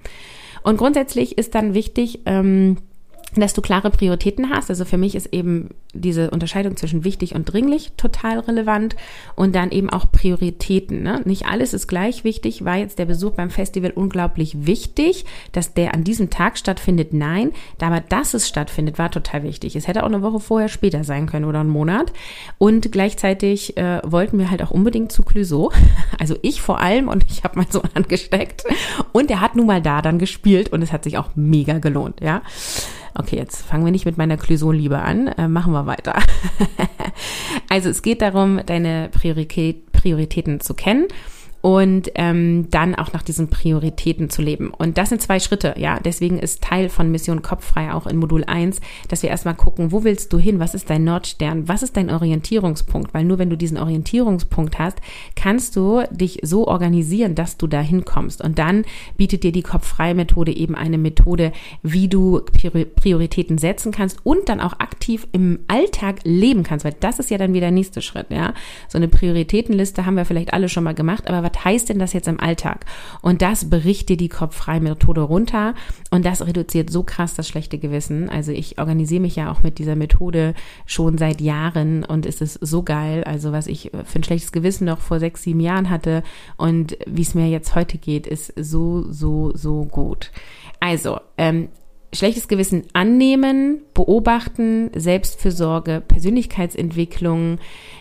Und 0.63 0.77
grundsätzlich 0.77 1.39
ist 1.39 1.55
dann 1.55 1.75
wichtig, 1.75 2.21
ähm, 2.27 2.77
dass 3.37 3.55
du 3.55 3.63
klare 3.63 3.91
Prioritäten 3.91 4.51
hast. 4.51 4.71
Also 4.71 4.85
für 4.85 4.99
mich 4.99 5.15
ist 5.15 5.33
eben 5.33 5.71
diese 5.93 6.31
Unterscheidung 6.31 6.77
zwischen 6.77 7.05
wichtig 7.05 7.35
und 7.35 7.45
dringlich 7.45 7.93
total 7.97 8.41
relevant 8.41 8.97
und 9.37 9.55
dann 9.55 9.71
eben 9.71 9.91
auch 9.91 10.11
Prioritäten. 10.11 11.03
Ne? 11.03 11.21
Nicht 11.25 11.47
alles 11.47 11.75
ist 11.75 11.87
gleich 11.87 12.25
wichtig. 12.25 12.65
War 12.65 12.77
jetzt 12.77 12.99
der 12.99 13.07
Besuch 13.07 13.33
beim 13.33 13.51
Festival 13.51 13.93
unglaublich 13.95 14.67
wichtig, 14.67 15.25
dass 15.53 15.75
der 15.75 15.95
an 15.95 16.05
diesem 16.05 16.31
Tag 16.31 16.59
stattfindet? 16.59 17.13
Nein, 17.13 17.53
aber 17.81 18.01
dass 18.01 18.35
es 18.35 18.49
stattfindet, 18.49 18.99
war 18.99 19.11
total 19.11 19.43
wichtig. 19.43 19.77
Es 19.77 19.89
hätte 19.89 20.03
auch 20.03 20.09
eine 20.09 20.23
Woche 20.23 20.41
vorher 20.41 20.69
später 20.69 21.05
sein 21.05 21.27
können 21.27 21.45
oder 21.45 21.61
einen 21.61 21.71
Monat. 21.71 22.13
Und 22.59 22.93
gleichzeitig 22.93 23.77
äh, 23.77 24.01
wollten 24.05 24.39
wir 24.39 24.51
halt 24.51 24.63
auch 24.63 24.71
unbedingt 24.71 25.13
zu 25.13 25.23
Clouseau. 25.23 25.73
Also 26.19 26.37
ich 26.43 26.61
vor 26.61 26.81
allem 26.81 27.09
und 27.09 27.25
ich 27.31 27.45
habe 27.45 27.59
meinen 27.59 27.71
Sohn 27.71 27.89
angesteckt 27.95 28.65
und 29.13 29.31
er 29.31 29.41
hat 29.41 29.57
nun 29.57 29.67
mal 29.67 29.81
da 29.81 30.03
dann 30.03 30.19
gespielt 30.19 30.71
und 30.71 30.83
es 30.83 30.93
hat 30.93 31.05
sich 31.05 31.17
auch 31.17 31.31
mega 31.35 31.79
gelohnt, 31.79 32.21
ja. 32.21 32.43
Okay, 33.15 33.37
jetzt 33.37 33.63
fangen 33.63 33.85
wir 33.85 33.93
nicht 33.93 34.07
mit 34.07 34.19
meiner 34.19 34.37
Clusonliebe 34.37 35.01
an, 35.01 35.29
äh, 35.29 35.49
machen 35.49 35.73
wir 35.73 35.87
weiter. 35.87 36.17
also 37.69 37.89
es 37.89 38.03
geht 38.03 38.23
darum, 38.23 38.61
deine 38.65 39.09
Priorität, 39.11 39.91
Prioritäten 39.93 40.61
zu 40.61 40.75
kennen 40.75 41.07
und 41.63 42.11
ähm, 42.15 42.69
dann 42.71 42.95
auch 42.95 43.13
nach 43.13 43.23
diesen 43.23 43.49
Prioritäten 43.49 44.31
zu 44.31 44.43
leben. 44.43 44.71
Und 44.71 44.99
das 44.99 45.09
sind 45.09 45.23
zwei 45.23 45.41
Schritte, 45.41 45.75
ja. 45.77 45.99
Deswegen 46.01 46.39
ist 46.39 46.63
Teil 46.63 46.89
von 46.89 47.11
Mission 47.11 47.43
Kopffrei 47.43 47.93
auch 47.93 48.07
in 48.07 48.17
Modul 48.17 48.45
1, 48.45 48.81
dass 49.09 49.23
wir 49.23 49.31
erstmal 49.31 49.55
gucken, 49.55 49.93
wo 49.93 50.05
willst 50.05 50.33
du 50.33 50.39
hin? 50.39 50.61
Was 50.61 50.75
ist 50.75 50.91
dein 50.91 51.05
Nordstern? 51.05 51.69
Was 51.69 51.83
ist 51.83 51.97
dein 51.97 52.11
Orientierungspunkt? 52.11 53.15
Weil 53.15 53.25
nur 53.25 53.39
wenn 53.39 53.51
du 53.51 53.57
diesen 53.57 53.79
Orientierungspunkt 53.79 54.79
hast, 54.79 54.99
kannst 55.37 55.77
du 55.77 56.03
dich 56.11 56.41
so 56.43 56.67
organisieren, 56.67 57.35
dass 57.35 57.57
du 57.57 57.67
da 57.67 57.81
hinkommst. 57.81 58.43
Und 58.43 58.59
dann 58.59 58.85
bietet 59.17 59.43
dir 59.43 59.53
die 59.53 59.63
Kopffrei-Methode 59.63 60.55
eben 60.55 60.75
eine 60.75 60.99
Methode, 60.99 61.53
wie 61.83 62.09
du 62.09 62.41
Prioritäten 62.97 63.59
setzen 63.59 63.93
kannst 63.93 64.19
und 64.25 64.49
dann 64.49 64.61
auch 64.61 64.81
aktiv 64.81 65.27
im 65.33 65.61
Alltag 65.69 66.21
leben 66.25 66.63
kannst, 66.63 66.85
weil 66.85 66.95
das 67.01 67.19
ist 67.19 67.31
ja 67.31 67.39
dann 67.39 67.53
wieder 67.53 67.71
der 67.71 67.71
nächste 67.71 68.03
Schritt, 68.03 68.27
ja. 68.31 68.55
So 68.89 68.99
eine 68.99 69.09
Prioritätenliste 69.09 70.07
haben 70.07 70.17
wir 70.17 70.25
vielleicht 70.25 70.53
alle 70.53 70.69
schon 70.69 70.85
mal 70.85 70.95
gemacht, 70.95 71.29
aber 71.29 71.43
was 71.51 71.65
heißt 71.65 71.89
denn 71.89 71.99
das 71.99 72.13
jetzt 72.13 72.29
im 72.29 72.41
Alltag? 72.41 72.87
Und 73.23 73.43
das 73.43 73.69
bricht 73.69 74.09
dir 74.09 74.17
die 74.17 74.29
kopffreie 74.29 74.81
Methode 74.81 75.23
runter 75.23 75.75
und 76.11 76.25
das 76.25 76.47
reduziert 76.47 76.91
so 76.91 77.03
krass 77.03 77.35
das 77.35 77.49
schlechte 77.49 77.79
Gewissen. 77.79 78.29
Also 78.29 78.53
ich 78.53 78.79
organisiere 78.79 79.21
mich 79.21 79.37
ja 79.37 79.51
auch 79.51 79.63
mit 79.63 79.79
dieser 79.79 79.97
Methode 79.97 80.55
schon 80.87 81.19
seit 81.19 81.41
Jahren 81.41 82.05
und 82.05 82.27
es 82.27 82.41
ist 82.41 82.59
so 82.61 82.83
geil. 82.83 83.25
Also 83.25 83.53
was 83.53 83.67
ich 83.67 83.91
für 84.05 84.19
ein 84.19 84.25
schlechtes 84.25 84.53
Gewissen 84.53 84.85
noch 84.85 85.01
vor 85.01 85.21
sechs, 85.21 85.43
sieben 85.43 85.61
Jahren 85.61 85.91
hatte 85.91 86.23
und 86.57 86.97
wie 87.07 87.23
es 87.23 87.35
mir 87.35 87.49
jetzt 87.49 87.75
heute 87.75 87.99
geht, 87.99 88.27
ist 88.27 88.53
so, 88.57 89.11
so, 89.11 89.53
so 89.55 89.85
gut. 89.85 90.31
Also, 90.81 91.21
ähm, 91.37 91.69
schlechtes 92.13 92.49
Gewissen 92.49 92.85
annehmen, 92.93 93.83
beobachten, 93.95 94.91
Selbstfürsorge, 94.95 96.03
Persönlichkeitsentwicklung, 96.07 97.59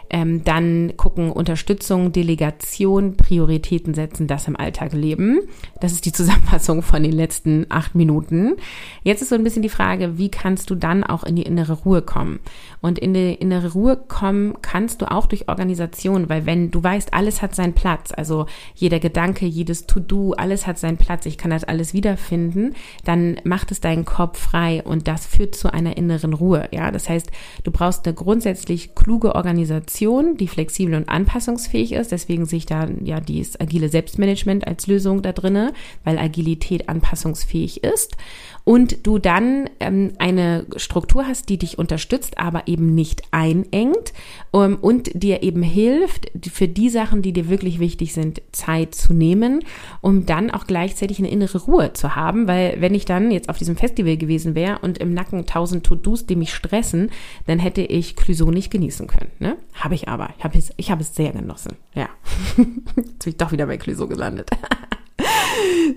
ähm, 0.09 0.43
dann 0.43 0.93
gucken, 0.97 1.31
Unterstützung, 1.31 2.11
Delegation, 2.11 3.15
Prioritäten 3.15 3.93
setzen, 3.93 4.27
das 4.27 4.47
im 4.47 4.55
Alltag 4.55 4.93
leben. 4.93 5.39
Das 5.79 5.91
ist 5.91 6.05
die 6.05 6.11
Zusammenfassung 6.19 6.81
von 6.81 7.03
den 7.03 7.11
letzten 7.11 7.65
acht 7.69 7.95
Minuten. 7.95 8.55
Jetzt 9.03 9.21
ist 9.21 9.29
so 9.29 9.35
ein 9.35 9.43
bisschen 9.43 9.61
die 9.61 9.69
Frage, 9.69 10.17
wie 10.17 10.29
kannst 10.29 10.69
du 10.69 10.75
dann 10.75 11.03
auch 11.03 11.23
in 11.23 11.35
die 11.35 11.43
innere 11.43 11.73
Ruhe 11.73 12.01
kommen? 12.01 12.39
Und 12.81 12.97
in 12.97 13.13
die 13.13 13.33
innere 13.33 13.73
Ruhe 13.73 13.97
kommen 13.97 14.55
kannst 14.61 15.01
du 15.01 15.11
auch 15.11 15.25
durch 15.25 15.47
Organisation, 15.47 16.29
weil 16.29 16.45
wenn 16.45 16.71
du 16.71 16.83
weißt, 16.83 17.13
alles 17.13 17.41
hat 17.41 17.55
seinen 17.55 17.73
Platz, 17.73 18.11
also 18.15 18.47
jeder 18.75 18.99
Gedanke, 18.99 19.45
jedes 19.45 19.85
To-Do, 19.85 20.33
alles 20.33 20.65
hat 20.65 20.79
seinen 20.79 20.97
Platz, 20.97 21.25
ich 21.25 21.37
kann 21.37 21.51
das 21.51 21.63
alles 21.63 21.93
wiederfinden, 21.93 22.73
dann 23.05 23.39
macht 23.43 23.71
es 23.71 23.81
deinen 23.81 24.05
Kopf 24.05 24.39
frei 24.39 24.81
und 24.83 25.07
das 25.07 25.25
führt 25.25 25.55
zu 25.55 25.71
einer 25.71 25.97
inneren 25.97 26.33
Ruhe. 26.33 26.67
Ja, 26.71 26.91
das 26.91 27.09
heißt, 27.09 27.29
du 27.63 27.71
brauchst 27.71 28.05
eine 28.05 28.15
grundsätzlich 28.15 28.95
kluge 28.95 29.35
Organisation 29.35 29.98
Organisation, 29.99 30.37
die 30.37 30.47
flexibel 30.47 30.95
und 30.95 31.09
anpassungsfähig 31.09 31.93
ist. 31.93 32.11
Deswegen 32.11 32.45
sehe 32.45 32.57
ich 32.57 32.65
da 32.65 32.87
ja 33.03 33.19
dieses 33.19 33.59
agile 33.59 33.89
Selbstmanagement 33.89 34.67
als 34.67 34.87
Lösung 34.87 35.21
da 35.21 35.31
drinne, 35.31 35.73
weil 36.03 36.17
Agilität 36.17 36.89
anpassungsfähig 36.89 37.83
ist 37.83 38.15
und 38.63 39.07
du 39.07 39.17
dann 39.17 39.67
ähm, 39.79 40.13
eine 40.19 40.65
Struktur 40.75 41.25
hast, 41.25 41.49
die 41.49 41.57
dich 41.57 41.79
unterstützt, 41.79 42.37
aber 42.37 42.67
eben 42.67 42.93
nicht 42.93 43.23
einengt 43.31 44.13
ähm, 44.53 44.77
und 44.79 45.09
dir 45.15 45.43
eben 45.43 45.63
hilft, 45.63 46.31
für 46.51 46.67
die 46.67 46.89
Sachen, 46.89 47.21
die 47.21 47.33
dir 47.33 47.49
wirklich 47.49 47.79
wichtig 47.79 48.13
sind, 48.13 48.41
Zeit 48.51 48.93
zu 48.93 49.13
nehmen, 49.13 49.63
um 50.01 50.25
dann 50.25 50.51
auch 50.51 50.67
gleichzeitig 50.67 51.19
eine 51.19 51.31
innere 51.31 51.57
Ruhe 51.63 51.93
zu 51.93 52.15
haben, 52.15 52.47
weil 52.47 52.75
wenn 52.79 52.93
ich 52.93 53.05
dann 53.05 53.31
jetzt 53.31 53.49
auf 53.49 53.57
diesem 53.57 53.75
Festival 53.75 54.17
gewesen 54.17 54.55
wäre 54.55 54.79
und 54.79 54.99
im 54.99 55.13
Nacken 55.15 55.45
tausend 55.45 55.85
To-Dos, 55.85 56.25
die 56.27 56.35
mich 56.35 56.53
stressen, 56.53 57.09
dann 57.47 57.59
hätte 57.59 57.81
ich 57.81 58.15
Clüso 58.15 58.51
nicht 58.51 58.71
genießen 58.71 59.07
können. 59.07 59.31
Ne? 59.39 59.57
Ich 59.95 60.07
aber. 60.07 60.29
Ich 60.37 60.43
habe 60.43 60.57
es, 60.57 60.71
ich 60.77 60.91
hab 60.91 60.99
es 60.99 61.15
sehr 61.15 61.31
genossen. 61.31 61.77
Ja. 61.93 62.09
Jetzt 62.57 62.95
bin 62.95 63.15
ich 63.25 63.37
doch 63.37 63.51
wieder 63.51 63.65
bei 63.65 63.77
Clüso 63.77 64.07
gelandet. 64.07 64.49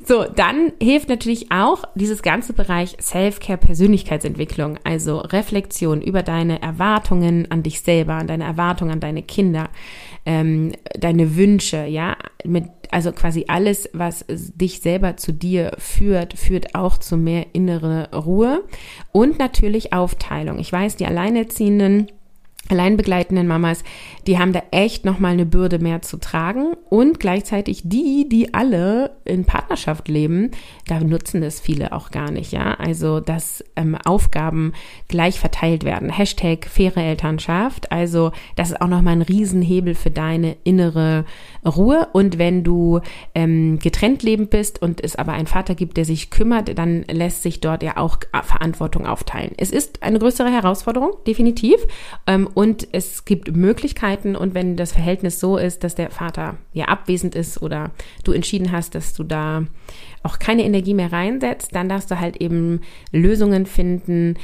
So, 0.06 0.24
dann 0.24 0.72
hilft 0.80 1.08
natürlich 1.08 1.52
auch 1.52 1.84
dieses 1.94 2.22
ganze 2.22 2.52
Bereich 2.52 2.96
Self-Care, 3.00 3.58
Persönlichkeitsentwicklung, 3.58 4.78
also 4.84 5.18
Reflexion 5.18 6.02
über 6.02 6.22
deine 6.22 6.60
Erwartungen 6.60 7.50
an 7.50 7.62
dich 7.62 7.82
selber, 7.82 8.14
an 8.14 8.26
deine 8.26 8.44
Erwartungen 8.44 8.92
an 8.92 9.00
deine 9.00 9.22
Kinder, 9.22 9.68
ähm, 10.26 10.72
deine 10.98 11.36
Wünsche, 11.36 11.84
ja, 11.84 12.16
mit, 12.44 12.64
also 12.90 13.12
quasi 13.12 13.44
alles, 13.48 13.88
was 13.92 14.24
dich 14.28 14.80
selber 14.80 15.16
zu 15.16 15.32
dir 15.32 15.72
führt, 15.78 16.34
führt 16.38 16.74
auch 16.74 16.98
zu 16.98 17.16
mehr 17.16 17.46
innere 17.52 18.10
Ruhe 18.14 18.64
und 19.12 19.38
natürlich 19.38 19.92
Aufteilung. 19.92 20.58
Ich 20.58 20.72
weiß, 20.72 20.96
die 20.96 21.06
Alleinerziehenden, 21.06 22.08
alleinbegleitenden 22.68 23.46
Mamas, 23.46 23.82
die 24.26 24.38
haben 24.38 24.52
da 24.52 24.62
echt 24.70 25.04
nochmal 25.04 25.32
eine 25.32 25.46
Bürde 25.46 25.78
mehr 25.78 26.00
zu 26.00 26.16
tragen 26.16 26.74
und 26.88 27.18
gleichzeitig 27.20 27.82
die, 27.84 28.28
die 28.28 28.54
alle 28.54 29.16
in 29.24 29.44
Partnerschaft 29.44 30.08
leben, 30.08 30.52
da 30.86 31.00
nutzen 31.00 31.40
das 31.40 31.60
viele 31.60 31.92
auch 31.92 32.10
gar 32.10 32.30
nicht, 32.30 32.52
ja. 32.52 32.74
Also, 32.74 33.20
dass 33.20 33.64
ähm, 33.76 33.96
Aufgaben 34.04 34.72
gleich 35.08 35.40
verteilt 35.40 35.84
werden. 35.84 36.10
Hashtag 36.10 36.66
faire 36.66 37.02
Elternschaft. 37.02 37.90
Also, 37.90 38.32
das 38.56 38.70
ist 38.70 38.80
auch 38.80 38.88
nochmal 38.88 39.14
ein 39.14 39.22
Riesenhebel 39.22 39.94
für 39.94 40.10
deine 40.10 40.56
innere 40.64 41.24
Ruhe. 41.64 42.08
Und 42.12 42.38
wenn 42.38 42.64
du 42.64 43.00
ähm, 43.34 43.78
getrennt 43.80 44.22
lebend 44.22 44.50
bist 44.50 44.80
und 44.80 45.02
es 45.02 45.16
aber 45.16 45.32
einen 45.32 45.46
Vater 45.46 45.74
gibt, 45.74 45.96
der 45.96 46.04
sich 46.04 46.30
kümmert, 46.30 46.78
dann 46.78 47.04
lässt 47.10 47.42
sich 47.42 47.60
dort 47.60 47.82
ja 47.82 47.96
auch 47.96 48.18
Verantwortung 48.42 49.06
aufteilen. 49.06 49.52
Es 49.56 49.70
ist 49.70 50.02
eine 50.02 50.18
größere 50.18 50.50
Herausforderung, 50.50 51.12
definitiv. 51.26 51.76
Ähm, 52.26 52.48
und 52.54 52.88
es 52.92 53.24
gibt 53.24 53.54
Möglichkeiten 53.56 54.36
und 54.36 54.54
wenn 54.54 54.76
das 54.76 54.92
Verhältnis 54.92 55.40
so 55.40 55.56
ist, 55.56 55.84
dass 55.84 55.94
der 55.94 56.10
Vater 56.10 56.56
ja 56.72 56.86
abwesend 56.86 57.34
ist 57.34 57.60
oder 57.60 57.90
du 58.24 58.32
entschieden 58.32 58.72
hast, 58.72 58.94
dass 58.94 59.14
du 59.14 59.24
da 59.24 59.64
auch 60.22 60.38
keine 60.38 60.64
Energie 60.64 60.94
mehr 60.94 61.12
reinsetzt, 61.12 61.74
dann 61.74 61.88
darfst 61.88 62.10
du 62.10 62.20
halt 62.20 62.36
eben 62.38 62.80
Lösungen 63.12 63.66
finden, 63.66 64.36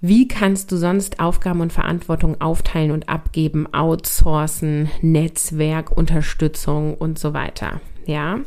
wie 0.00 0.28
kannst 0.28 0.70
du 0.70 0.76
sonst 0.76 1.20
Aufgaben 1.20 1.60
und 1.60 1.72
Verantwortung 1.72 2.40
aufteilen 2.40 2.90
und 2.90 3.08
abgeben, 3.08 3.72
outsourcen, 3.72 4.90
Netzwerk, 5.00 5.90
Unterstützung 5.90 6.94
und 6.94 7.18
so 7.18 7.32
weiter? 7.32 7.80
Ja. 8.06 8.40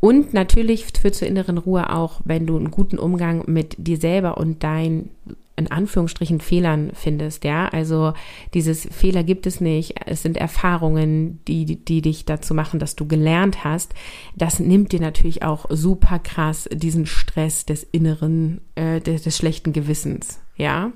Und 0.00 0.34
natürlich 0.34 0.84
führt 0.86 1.14
zur 1.14 1.28
inneren 1.28 1.58
Ruhe 1.58 1.90
auch, 1.90 2.20
wenn 2.24 2.46
du 2.46 2.56
einen 2.56 2.70
guten 2.70 2.98
Umgang 2.98 3.44
mit 3.46 3.74
dir 3.78 3.96
selber 3.96 4.38
und 4.38 4.62
dein 4.62 5.10
in 5.58 5.70
Anführungsstrichen 5.70 6.40
Fehlern 6.40 6.92
findest, 6.94 7.44
ja. 7.44 7.68
Also 7.68 8.14
dieses 8.54 8.86
Fehler 8.90 9.24
gibt 9.24 9.46
es 9.46 9.60
nicht. 9.60 9.94
Es 10.06 10.22
sind 10.22 10.36
Erfahrungen, 10.36 11.40
die, 11.46 11.84
die 11.84 12.00
dich 12.00 12.24
dazu 12.24 12.54
machen, 12.54 12.78
dass 12.78 12.96
du 12.96 13.06
gelernt 13.06 13.64
hast. 13.64 13.92
Das 14.36 14.60
nimmt 14.60 14.92
dir 14.92 15.00
natürlich 15.00 15.42
auch 15.42 15.66
super 15.68 16.18
krass 16.18 16.68
diesen 16.72 17.06
Stress 17.06 17.66
des 17.66 17.82
inneren, 17.82 18.60
äh, 18.76 19.00
des, 19.00 19.22
des 19.22 19.36
schlechten 19.36 19.72
Gewissens, 19.72 20.40
ja. 20.56 20.92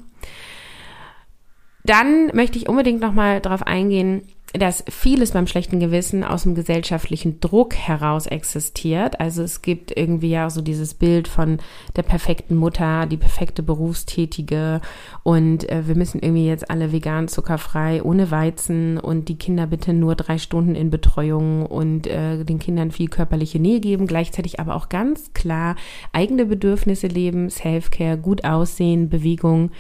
Dann 1.85 2.29
möchte 2.33 2.59
ich 2.59 2.69
unbedingt 2.69 3.01
nochmal 3.01 3.41
darauf 3.41 3.67
eingehen, 3.67 4.23
dass 4.53 4.85
vieles 4.89 5.31
beim 5.31 5.47
schlechten 5.47 5.81
Gewissen 5.81 6.25
aus 6.25 6.43
dem 6.43 6.55
gesellschaftlichen 6.55 7.41
Druck 7.41 7.75
heraus 7.75 8.27
existiert. 8.27 9.19
Also 9.19 9.43
es 9.43 9.63
gibt 9.63 9.97
irgendwie 9.97 10.31
ja 10.31 10.51
so 10.51 10.61
dieses 10.61 10.95
Bild 10.95 11.27
von 11.27 11.59
der 11.97 12.03
perfekten 12.03 12.57
Mutter, 12.57 13.07
die 13.07 13.17
perfekte 13.17 13.63
Berufstätige 13.63 14.83
und 15.23 15.69
äh, 15.71 15.87
wir 15.89 15.97
müssen 15.97 16.21
irgendwie 16.21 16.47
jetzt 16.47 16.71
alle 16.71 16.93
vegan, 16.93 17.29
zuckerfrei, 17.29 18.03
ohne 18.03 18.31
Weizen 18.31 18.99
und 18.99 19.29
die 19.29 19.39
Kinder 19.39 19.67
bitte 19.67 19.95
nur 19.95 20.17
drei 20.17 20.37
Stunden 20.37 20.75
in 20.75 20.91
Betreuung 20.91 21.65
und 21.65 22.07
äh, 22.07 22.45
den 22.45 22.59
Kindern 22.59 22.91
viel 22.91 23.09
körperliche 23.09 23.59
Nähe 23.59 23.81
geben, 23.81 24.07
gleichzeitig 24.07 24.61
aber 24.61 24.75
auch 24.75 24.91
ganz 24.91 25.33
klar 25.33 25.77
eigene 26.13 26.45
Bedürfnisse 26.45 27.07
leben, 27.07 27.49
Self-Care, 27.49 28.19
gut 28.19 28.45
aussehen, 28.45 29.09
Bewegung. 29.09 29.71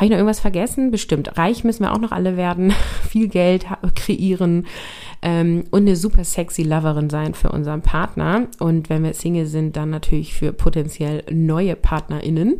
Habe 0.00 0.06
ich 0.06 0.12
noch 0.12 0.16
irgendwas 0.16 0.40
vergessen? 0.40 0.90
Bestimmt. 0.90 1.36
Reich 1.36 1.62
müssen 1.62 1.84
wir 1.84 1.92
auch 1.92 1.98
noch 1.98 2.10
alle 2.10 2.38
werden, 2.38 2.72
viel 3.10 3.28
Geld 3.28 3.66
kreieren 3.94 4.66
ähm, 5.22 5.64
und 5.70 5.82
eine 5.82 5.96
super 5.96 6.24
sexy 6.24 6.62
Loverin 6.62 7.10
sein 7.10 7.34
für 7.34 7.50
unseren 7.50 7.82
Partner. 7.82 8.46
Und 8.58 8.88
wenn 8.88 9.04
wir 9.04 9.14
Single 9.14 9.46
sind, 9.46 9.76
dann 9.76 9.90
natürlich 9.90 10.34
für 10.34 10.52
potenziell 10.52 11.22
neue 11.30 11.76
PartnerInnen. 11.76 12.58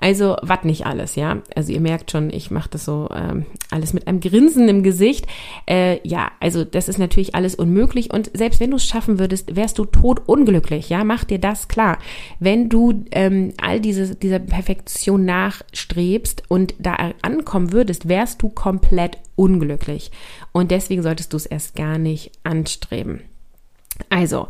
Also, 0.00 0.36
was 0.42 0.64
nicht 0.64 0.86
alles, 0.86 1.16
ja. 1.16 1.38
Also 1.54 1.72
ihr 1.72 1.80
merkt 1.80 2.10
schon, 2.10 2.30
ich 2.30 2.50
mache 2.50 2.70
das 2.70 2.84
so 2.84 3.08
ähm, 3.14 3.46
alles 3.70 3.92
mit 3.92 4.06
einem 4.06 4.20
Grinsen 4.20 4.68
im 4.68 4.82
Gesicht. 4.82 5.26
Äh, 5.68 6.06
ja, 6.06 6.30
also 6.38 6.64
das 6.64 6.88
ist 6.88 6.98
natürlich 6.98 7.34
alles 7.34 7.54
unmöglich. 7.54 8.12
Und 8.12 8.30
selbst 8.34 8.60
wenn 8.60 8.70
du 8.70 8.76
es 8.76 8.84
schaffen 8.84 9.18
würdest, 9.18 9.56
wärst 9.56 9.78
du 9.78 9.84
tot 9.84 10.22
unglücklich, 10.26 10.88
ja. 10.90 11.02
Mach 11.02 11.24
dir 11.24 11.38
das 11.38 11.68
klar. 11.68 11.98
Wenn 12.38 12.68
du 12.68 13.04
ähm, 13.10 13.52
all 13.60 13.80
diese, 13.80 14.14
dieser 14.14 14.38
Perfektion 14.38 15.24
nachstrebst 15.24 16.44
und 16.48 16.74
da 16.78 16.96
ankommen 17.22 17.72
würdest, 17.72 18.08
wärst 18.08 18.42
du 18.42 18.48
komplett 18.48 19.18
unglücklich. 19.36 20.10
Und 20.52 20.70
deswegen 20.70 21.02
solltest 21.02 21.32
du 21.32 21.36
es 21.36 21.46
erst 21.46 21.76
gar 21.76 21.98
nicht 21.98 22.32
anstreben. 22.42 23.20
Also, 24.10 24.48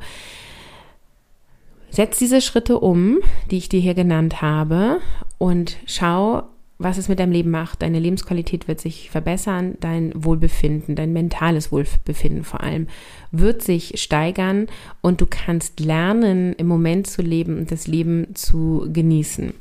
setz 1.91 2.19
diese 2.19 2.41
Schritte 2.41 2.79
um, 2.79 3.19
die 3.51 3.59
ich 3.59 3.69
dir 3.69 3.81
hier 3.81 3.95
genannt 3.95 4.43
habe, 4.43 5.01
und 5.39 5.77
schau, 5.87 6.45
was 6.79 6.99
es 6.99 7.09
mit 7.09 7.19
deinem 7.19 7.33
Leben 7.33 7.51
macht. 7.51 7.83
Deine 7.83 7.99
Lebensqualität 7.99 8.69
wird 8.69 8.81
sich 8.81 9.11
verbessern, 9.11 9.77
dein 9.81 10.13
Wohlbefinden, 10.15 10.95
dein 10.95 11.13
mentales 11.13 11.73
Wohlbefinden 11.73 12.45
vor 12.45 12.63
allem 12.63 12.87
wird 13.31 13.63
sich 13.63 14.01
steigern 14.01 14.67
und 15.01 15.21
du 15.21 15.27
kannst 15.27 15.81
lernen, 15.81 16.53
im 16.55 16.67
Moment 16.67 17.07
zu 17.07 17.23
leben 17.23 17.59
und 17.59 17.71
das 17.71 17.87
Leben 17.87 18.35
zu 18.35 18.89
genießen. 18.93 19.55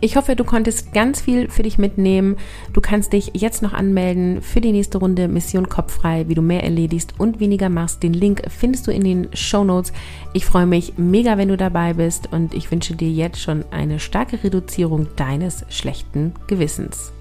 Ich 0.00 0.14
hoffe, 0.14 0.36
du 0.36 0.44
konntest 0.44 0.92
ganz 0.92 1.20
viel 1.20 1.50
für 1.50 1.64
dich 1.64 1.76
mitnehmen. 1.76 2.36
Du 2.72 2.80
kannst 2.80 3.12
dich 3.12 3.32
jetzt 3.34 3.62
noch 3.62 3.72
anmelden 3.72 4.42
für 4.42 4.60
die 4.60 4.70
nächste 4.70 4.98
Runde 4.98 5.26
Mission 5.26 5.68
Kopffrei, 5.68 6.28
wie 6.28 6.36
du 6.36 6.42
mehr 6.42 6.62
erledigst 6.62 7.14
und 7.18 7.40
weniger 7.40 7.68
machst. 7.68 8.04
Den 8.04 8.12
Link 8.12 8.42
findest 8.48 8.86
du 8.86 8.92
in 8.92 9.02
den 9.02 9.28
Show 9.34 9.64
Notes. 9.64 9.92
Ich 10.34 10.46
freue 10.46 10.66
mich 10.66 10.92
mega, 10.98 11.36
wenn 11.36 11.48
du 11.48 11.56
dabei 11.56 11.94
bist 11.94 12.32
und 12.32 12.54
ich 12.54 12.70
wünsche 12.70 12.94
dir 12.94 13.10
jetzt 13.10 13.40
schon 13.40 13.64
eine 13.72 13.98
starke 13.98 14.44
Reduzierung 14.44 15.08
deines 15.16 15.64
schlechten 15.68 16.32
Gewissens. 16.46 17.12